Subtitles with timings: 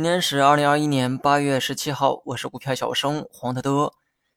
[0.00, 3.92] 今天是二零二一年八月十七号，我是股票小生黄德德。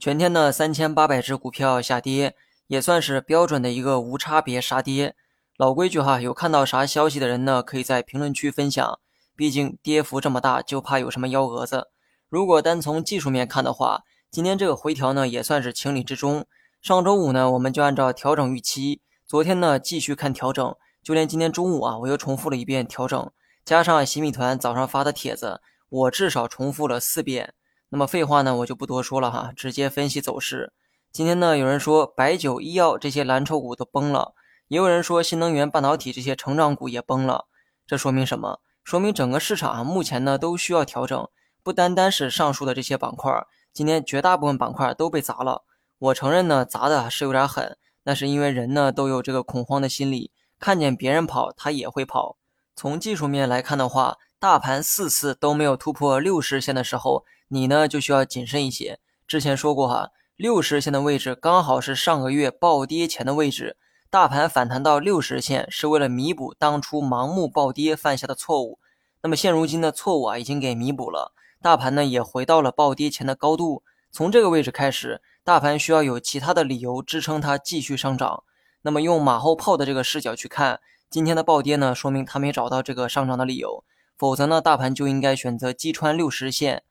[0.00, 2.34] 全天的三千八百只股票下跌，
[2.66, 5.14] 也算是标准的一个无差别杀跌。
[5.56, 8.98] 老规矩哈，有看到啥消息的人呢，可以在评论区分享。
[9.36, 11.86] 毕竟跌幅这么大，就怕有什么幺蛾子。
[12.28, 14.02] 如果单从技术面看的话，
[14.32, 16.44] 今天这个回调呢，也算是情理之中。
[16.82, 23.30] 上周五呢，我们就按照调整预期，昨天呢继续看调整，就连今天中午啊，我又重复了一遍调整。
[23.64, 27.54] 加上洗米团早上发的帖子，我至少重复了四遍。
[27.88, 30.74] 那么废话呢，我就不多说了哈，直接分析走势。
[31.10, 34.34] 今天呢，有人说白酒、医药这些蓝筹股都崩了，
[34.68, 37.46] 也有人说新能源、半导体这些成长股也崩了。
[37.86, 38.60] 这说明什么？
[38.82, 41.26] 说明整个市场啊，目前呢都需要调整。
[41.62, 43.32] 不单单是上述的这些板块，
[43.72, 45.62] 今天绝大部分板块都被砸了。
[45.98, 52.36] 我承认呢，砸的是有点狠，那是因为人呢都有这个恐慌的心理，看见别人跑，他也会跑。
[52.76, 58.98] 从技术面来看的话，大盘四次都没有突破六十线的时候，你呢就需要谨慎一些。
[59.28, 63.76] 之前说过哈，六十线的位置刚好是上个月暴跌前的位置，
[64.10, 68.80] 大盘反弹到六十线是为了弥补当初盲目暴跌犯下的错误。
[69.22, 73.84] 那么现如今的错误啊已经给弥补了，大盘呢也回到了暴跌前的高度。
[74.10, 78.42] 从这个位置开始，大盘需要有其他的理由支撑它继续上涨。
[78.82, 80.80] 那么用马后炮的这个视角去看。
[81.14, 83.84] 今天的暴跌呢，说明他没找到这个上涨的理由，
[84.18, 86.82] 否则呢，大盘就应该选择击穿六十线，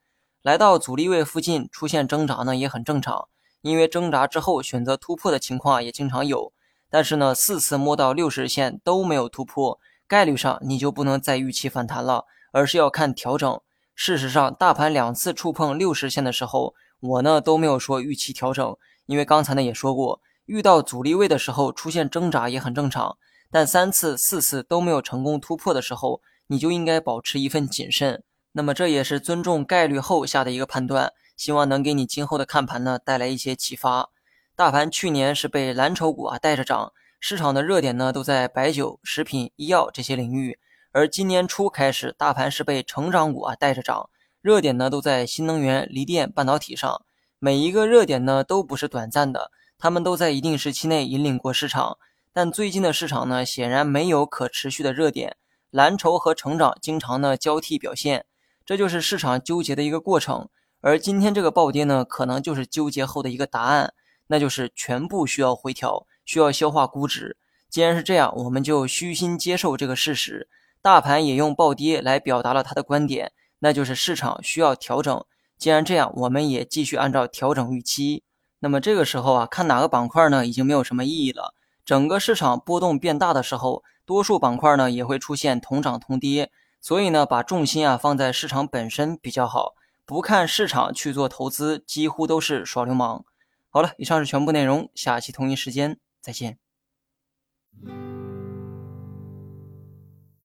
[0.42, 3.28] 来到阻力位附近出现挣扎呢，也很正常。
[3.60, 6.54] 因为挣扎之后选择突破的情况也经常有。
[6.90, 13.60] 但是呢，四次摸到六十线都没有突破，概率上你就不能再预期反弹了，而是要看调整。
[13.94, 23.18] 事实上，大盘两次触碰六十线的时候，我呢都没有说预期调整，因为刚才呢也说过，遇到阻力位的时候出现挣扎也很正常。
[23.54, 28.24] 但三次、四次都没有成功突破的时候，你就应该保持一份谨慎。
[28.54, 34.10] 那么这也是尊重概率后下的一个判断，希望能给你今后的看盘呢带来一些启发。
[34.56, 40.58] 大盘去年是被蓝筹股啊带着涨，市场的热点呢都在白酒、食品、医药这些领域，
[40.92, 44.10] 而今年初开始，大盘是被成长股啊带着涨，
[44.42, 47.06] 热点呢都在新能源、锂电、半导体上。
[47.38, 52.00] 每一个热点呢都不是短暂的，他们都在一定时期内引领过市场。
[52.36, 55.38] 但最近的市场呢，显然没有可持续的热点，
[55.70, 58.26] 蓝筹和成长经常呢交替表现，
[58.66, 60.50] 这就是市场纠结的一个过程。
[60.82, 63.94] 而今天这个暴跌呢，可能就是纠结后的一个答案，
[64.28, 67.38] 那就是全部需要回调，需要消化估值。
[67.70, 70.50] 既然是这样，我们就虚心接受这个事实。
[70.82, 75.24] 大盘也用暴跌来表达了他的观点，那就是市场需要调整。
[75.58, 78.24] 既然这样，我们也继续按照调整预期。
[78.60, 81.54] 那么这个时候啊，看哪个板块呢，已经没有什么意义了。
[81.86, 89.74] 整个市场波动变大的时候，多数板块呢也会出现同涨同跌，所以呢，把重心啊放在市场本身比较好。
[90.06, 93.24] 不看市场去做投资，几乎都是耍流氓。
[93.70, 96.60] 好了，以上是全部内容，下期同一时间再见。